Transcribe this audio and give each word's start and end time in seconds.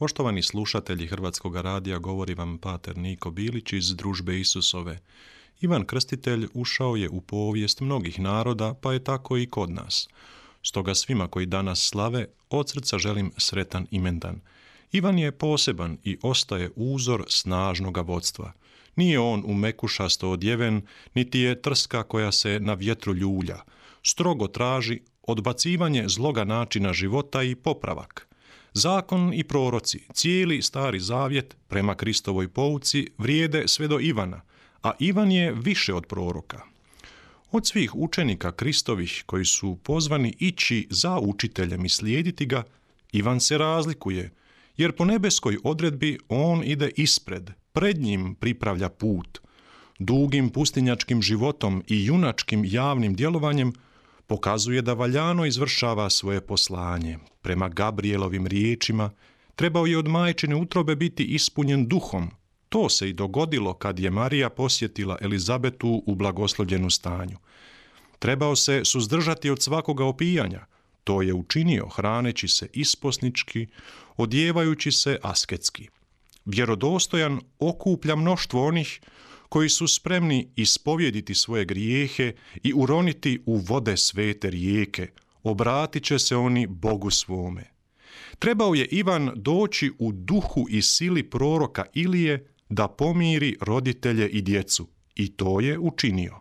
Poštovani 0.00 0.42
slušatelji 0.42 1.06
Hrvatskog 1.06 1.56
radija, 1.56 1.98
govori 1.98 2.34
vam 2.34 2.58
pater 2.58 2.96
Niko 2.96 3.30
Bilić 3.30 3.72
iz 3.72 3.96
družbe 3.96 4.40
Isusove. 4.40 4.98
Ivan 5.60 5.84
Krstitelj 5.86 6.46
ušao 6.54 6.96
je 6.96 7.08
u 7.08 7.20
povijest 7.20 7.80
mnogih 7.80 8.20
naroda, 8.20 8.74
pa 8.74 8.92
je 8.92 9.04
tako 9.04 9.36
i 9.36 9.46
kod 9.46 9.70
nas. 9.70 10.08
Stoga 10.62 10.94
svima 10.94 11.28
koji 11.28 11.46
danas 11.46 11.88
slave, 11.88 12.26
od 12.50 12.70
srca 12.70 12.98
želim 12.98 13.32
sretan 13.36 13.86
imendan. 13.90 14.40
Ivan 14.92 15.18
je 15.18 15.32
poseban 15.32 15.98
i 16.04 16.18
ostaje 16.22 16.70
uzor 16.76 17.24
snažnoga 17.28 18.00
vodstva. 18.00 18.52
Nije 18.96 19.20
on 19.20 19.42
u 19.46 19.54
mekušasto 19.54 20.30
odjeven, 20.30 20.82
niti 21.14 21.40
je 21.40 21.62
trska 21.62 22.02
koja 22.02 22.32
se 22.32 22.60
na 22.60 22.74
vjetru 22.74 23.14
ljulja. 23.14 23.58
Strogo 24.02 24.48
traži 24.48 25.00
odbacivanje 25.22 26.08
zloga 26.08 26.44
načina 26.44 26.92
života 26.92 27.42
i 27.42 27.54
popravak– 27.54 28.26
Zakon 28.72 29.34
i 29.34 29.44
proroci, 29.44 30.00
cijeli 30.12 30.62
stari 30.62 31.00
zavjet 31.00 31.56
prema 31.68 31.94
Kristovoj 31.94 32.48
pouci 32.48 33.06
vrijede 33.18 33.68
sve 33.68 33.88
do 33.88 34.00
Ivana, 34.00 34.40
a 34.82 34.92
Ivan 34.98 35.32
je 35.32 35.52
više 35.52 35.94
od 35.94 36.06
proroka. 36.06 36.62
Od 37.50 37.66
svih 37.66 37.94
učenika 37.94 38.52
Kristovih 38.52 39.22
koji 39.26 39.44
su 39.44 39.78
pozvani 39.82 40.34
ići 40.38 40.86
za 40.90 41.18
učiteljem 41.18 41.84
i 41.84 41.88
slijediti 41.88 42.46
ga, 42.46 42.62
Ivan 43.12 43.40
se 43.40 43.58
razlikuje, 43.58 44.30
jer 44.76 44.92
po 44.92 45.04
nebeskoj 45.04 45.58
odredbi 45.64 46.18
on 46.28 46.62
ide 46.64 46.90
ispred, 46.96 47.50
pred 47.72 47.98
njim 47.98 48.34
pripravlja 48.34 48.88
put. 48.88 49.38
Dugim 49.98 50.50
pustinjačkim 50.50 51.22
životom 51.22 51.82
i 51.86 52.04
junačkim 52.04 52.64
javnim 52.64 53.14
djelovanjem 53.14 53.72
pokazuje 54.30 54.82
da 54.82 54.92
valjano 54.94 55.44
izvršava 55.46 56.10
svoje 56.10 56.40
poslanje. 56.40 57.18
Prema 57.42 57.68
Gabrielovim 57.68 58.46
riječima, 58.46 59.10
trebao 59.56 59.86
je 59.86 59.98
od 59.98 60.08
majčine 60.08 60.56
utrobe 60.56 60.96
biti 60.96 61.24
ispunjen 61.24 61.88
duhom. 61.88 62.30
To 62.68 62.88
se 62.88 63.08
i 63.08 63.12
dogodilo 63.12 63.74
kad 63.74 63.98
je 63.98 64.10
Marija 64.10 64.50
posjetila 64.50 65.18
Elizabetu 65.20 66.02
u 66.06 66.14
blagoslovljenu 66.14 66.90
stanju. 66.90 67.38
Trebao 68.18 68.56
se 68.56 68.84
suzdržati 68.84 69.50
od 69.50 69.62
svakoga 69.62 70.04
opijanja. 70.04 70.66
To 71.04 71.22
je 71.22 71.34
učinio 71.34 71.88
hraneći 71.88 72.48
se 72.48 72.68
isposnički, 72.72 73.66
odjevajući 74.16 74.92
se 74.92 75.18
asketski. 75.22 75.88
Vjerodostojan 76.44 77.40
okuplja 77.58 78.16
mnoštvo 78.16 78.66
onih 78.66 79.00
koji 79.50 79.68
su 79.68 79.88
spremni 79.88 80.48
ispovjediti 80.56 81.34
svoje 81.34 81.64
grijehe 81.64 82.32
i 82.62 82.72
uroniti 82.74 83.42
u 83.46 83.56
vode 83.56 83.96
svete 83.96 84.50
rijeke, 84.50 85.08
obratit 85.42 86.04
će 86.04 86.18
se 86.18 86.36
oni 86.36 86.66
Bogu 86.66 87.10
svome. 87.10 87.64
Trebao 88.38 88.74
je 88.74 88.86
Ivan 88.86 89.30
doći 89.34 89.92
u 89.98 90.12
duhu 90.12 90.66
i 90.70 90.82
sili 90.82 91.22
proroka 91.22 91.84
Ilije 91.94 92.46
da 92.68 92.88
pomiri 92.88 93.56
roditelje 93.60 94.28
i 94.28 94.42
djecu 94.42 94.88
i 95.14 95.32
to 95.36 95.60
je 95.60 95.78
učinio. 95.78 96.40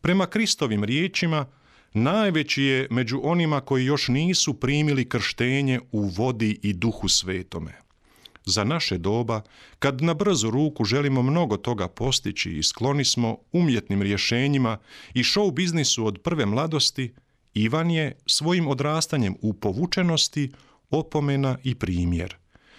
Prema 0.00 0.26
Kristovim 0.26 0.84
riječima, 0.84 1.46
najveći 1.94 2.62
je 2.62 2.88
među 2.90 3.20
onima 3.22 3.60
koji 3.60 3.84
još 3.84 4.08
nisu 4.08 4.54
primili 4.54 5.08
krštenje 5.08 5.80
u 5.92 6.02
vodi 6.02 6.58
i 6.62 6.72
duhu 6.72 7.08
svetome 7.08 7.85
za 8.46 8.64
naše 8.64 8.98
doba, 8.98 9.42
kad 9.78 10.02
na 10.02 10.14
brzu 10.14 10.50
ruku 10.50 10.84
želimo 10.84 11.22
mnogo 11.22 11.56
toga 11.56 11.88
postići 11.88 12.50
i 12.50 12.62
skloni 12.62 13.04
smo 13.04 13.38
umjetnim 13.52 14.02
rješenjima 14.02 14.78
i 15.14 15.22
show 15.22 15.52
biznisu 15.52 16.06
od 16.06 16.18
prve 16.18 16.46
mladosti, 16.46 17.14
Ivan 17.54 17.90
je 17.90 18.16
svojim 18.26 18.68
odrastanjem 18.68 19.34
u 19.42 19.52
povučenosti 19.52 20.52
opomena 20.90 21.58
i 21.64 21.74
primjer. 21.74 22.36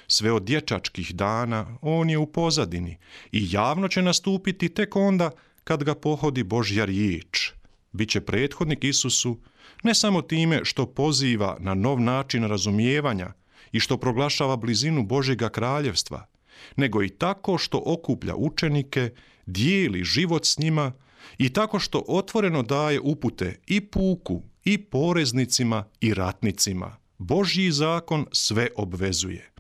Sve 0.08 0.32
od 0.32 0.44
dječačkih 0.44 1.16
dana 1.16 1.78
on 1.82 2.10
je 2.10 2.18
u 2.18 2.26
pozadini 2.26 2.98
i 3.32 3.48
javno 3.52 3.88
će 3.88 4.02
nastupiti 4.02 4.70
tek 4.70 4.96
onda 4.96 5.32
kad 5.64 5.84
ga 5.84 5.96
pohodi 5.96 6.44
Božja 6.44 6.86
riječ. 6.86 7.52
Biće 7.92 8.22
prethodnik 8.22 8.84
Isusu 8.84 9.40
ne 9.84 9.96
samo 9.96 10.22
time 10.22 10.60
što 10.64 10.86
poziva 10.86 11.58
na 11.60 11.74
nov 11.74 12.02
način 12.02 12.44
razumijevanja, 12.44 13.34
i 13.72 13.80
što 13.80 13.98
proglašava 13.98 14.56
blizinu 14.56 15.04
Božjega 15.04 15.50
kraljevstva, 15.50 16.28
nego 16.76 17.04
i 17.04 17.10
tako 17.10 17.58
što 17.58 17.84
okuplja 17.86 18.36
učenike, 18.36 19.10
dijeli 19.46 20.04
život 20.04 20.46
s 20.46 20.58
njima 20.58 20.92
i 21.38 21.54
tako 21.54 21.80
što 21.80 22.04
otvoreno 22.08 22.64
daje 22.64 23.00
upute 23.00 23.60
i 23.68 23.82
puku 23.82 24.44
i 24.64 24.78
poreznicima 24.78 25.86
i 26.02 26.14
ratnicima. 26.14 26.96
Božji 27.18 27.72
zakon 27.72 28.26
sve 28.32 28.70
obvezuje. 28.76 29.52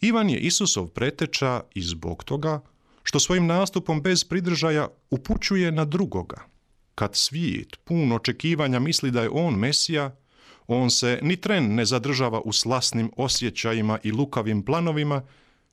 Ivan 0.00 0.30
je 0.30 0.38
Isusov 0.38 0.86
preteča 0.86 1.60
i 1.74 1.82
zbog 1.82 2.24
toga 2.24 2.60
što 3.02 3.20
svojim 3.20 3.46
nastupom 3.46 4.02
bez 4.02 4.24
pridržaja 4.24 4.88
upućuje 5.10 5.72
na 5.72 5.84
drugoga. 5.84 6.44
Kad 6.94 7.16
svijet 7.16 7.76
pun 7.84 8.12
očekivanja 8.12 8.78
misli 8.78 9.10
da 9.10 9.22
je 9.22 9.30
on 9.32 9.54
Mesija, 9.54 10.16
on 10.68 10.90
se 10.90 11.18
ni 11.22 11.36
tren 11.36 11.74
ne 11.74 11.84
zadržava 11.84 12.40
u 12.40 12.52
slasnim 12.52 13.10
osjećajima 13.16 13.98
i 14.02 14.12
lukavim 14.12 14.62
planovima, 14.62 15.22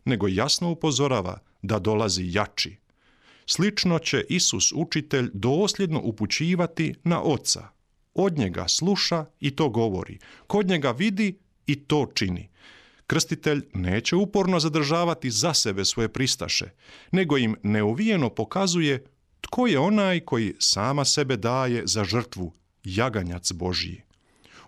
nego 0.06 0.28
jasno 0.28 0.72
upozorava 0.72 1.40
da 1.62 1.80
dolazi 1.80 2.24
jači. 2.26 2.78
Slično 3.46 4.00
će 4.00 4.26
Isus 4.30 4.72
učitelj 4.76 5.30
dosljedno 5.34 6.02
upućivati 6.04 6.96
na 7.04 7.22
oca. 7.22 7.68
Od 8.14 8.38
njega 8.38 8.68
sluša 8.68 9.26
i 9.40 9.56
to 9.56 9.70
govori. 9.70 10.20
Kod 10.48 10.68
njega 10.68 10.92
vidi 10.92 11.40
i 11.68 11.76
to 11.76 12.12
čini. 12.14 12.50
Krstitelj 13.08 13.62
neće 13.74 14.16
uporno 14.16 14.60
zadržavati 14.60 15.32
za 15.32 15.54
sebe 15.54 15.86
svoje 15.86 16.10
pristaše, 16.14 16.66
nego 17.12 17.38
im 17.38 17.56
neuvijeno 17.64 18.30
pokazuje 18.30 19.06
tko 19.42 19.68
je 19.68 19.80
onaj 19.80 20.20
koji 20.20 20.54
sama 20.60 21.06
sebe 21.06 21.38
daje 21.38 21.82
za 21.86 22.04
žrtvu, 22.04 22.54
jaganjac 22.84 23.52
Božiji. 23.52 24.02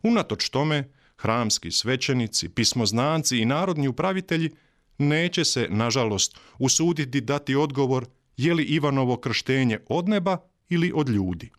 Unatoč 0.04 0.50
tome, 0.50 0.90
hramski 1.18 1.72
svećenici, 1.72 2.50
pismoznanci 2.50 3.38
i 3.38 3.46
narodni 3.46 3.88
upravitelji 3.88 4.52
neće 4.98 5.46
se, 5.46 5.68
nažalost, 5.70 6.38
usuditi 6.60 7.22
dati 7.22 7.56
odgovor 7.56 8.06
je 8.38 8.54
li 8.54 8.64
Ivanovo 8.64 9.18
krštenje 9.18 9.80
od 9.90 10.10
neba 10.10 10.38
ili 10.70 10.92
od 10.96 11.10
ljudi. 11.10 11.52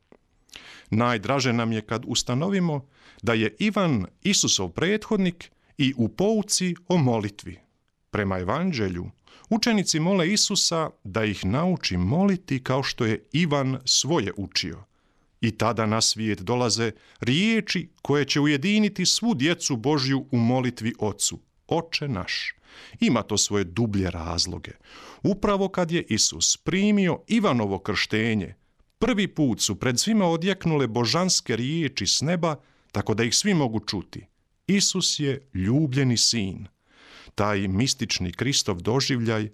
Najdraže 0.90 1.52
nam 1.52 1.72
je 1.72 1.80
kad 1.80 2.04
ustanovimo 2.06 2.86
da 3.22 3.32
je 3.32 3.56
Ivan 3.58 4.06
Isusov 4.22 4.68
prethodnik 4.68 5.50
i 5.78 5.94
u 5.96 6.08
pouci 6.08 6.74
o 6.88 6.96
molitvi. 6.96 7.58
Prema 8.10 8.38
evanđelju, 8.38 9.10
učenici 9.50 10.00
mole 10.00 10.32
Isusa 10.32 10.90
da 11.04 11.24
ih 11.24 11.44
nauči 11.44 11.96
moliti 11.96 12.64
kao 12.64 12.82
što 12.82 13.04
je 13.04 13.24
Ivan 13.32 13.78
svoje 13.84 14.32
učio. 14.36 14.84
I 15.40 15.50
tada 15.50 15.86
na 15.86 16.00
svijet 16.00 16.40
dolaze 16.40 16.92
riječi 17.20 17.90
koje 18.02 18.24
će 18.24 18.40
ujediniti 18.40 19.06
svu 19.06 19.34
djecu 19.34 19.76
Božju 19.76 20.26
u 20.30 20.38
molitvi 20.38 20.94
Ocu. 20.98 21.38
Oče 21.68 22.08
naš. 22.08 22.54
Ima 23.00 23.22
to 23.22 23.38
svoje 23.38 23.64
dublje 23.64 24.10
razloge. 24.10 24.70
Upravo 25.22 25.68
kad 25.68 25.90
je 25.90 26.02
Isus 26.08 26.56
primio 26.56 27.22
Ivanovo 27.26 27.78
krštenje, 27.78 28.54
prvi 28.98 29.28
put 29.28 29.60
su 29.60 29.76
pred 29.76 30.00
svima 30.00 30.26
odjeknule 30.26 30.86
božanske 30.86 31.56
riječi 31.56 32.06
s 32.06 32.20
neba, 32.20 32.56
tako 32.92 33.14
da 33.14 33.24
ih 33.24 33.34
svi 33.34 33.54
mogu 33.54 33.80
čuti. 33.80 34.26
Isus 34.66 35.20
je 35.20 35.48
ljubljeni 35.54 36.16
sin. 36.16 36.66
Taj 37.34 37.68
mistični 37.68 38.32
Kristov 38.32 38.80
doživljaj 38.80 39.48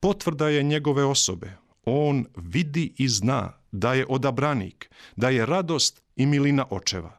potvrda 0.00 0.48
je 0.48 0.62
njegove 0.62 1.04
osobe. 1.04 1.52
On 1.84 2.26
vidi 2.36 2.94
i 2.96 3.08
zna 3.08 3.57
da 3.72 3.94
je 3.94 4.06
odabranik, 4.08 4.90
da 5.16 5.28
je 5.28 5.46
radost 5.46 6.02
i 6.16 6.26
milina 6.26 6.66
očeva. 6.70 7.18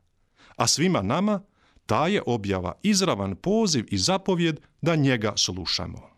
A 0.55 0.67
svima 0.67 1.01
nama 1.01 1.41
ta 1.85 2.07
je 2.07 2.21
objava 2.25 2.73
izravan 2.83 3.35
poziv 3.35 3.85
i 3.91 3.97
zapovjed 3.97 4.59
da 4.81 4.95
njega 4.95 5.33
slušamo. 5.35 6.09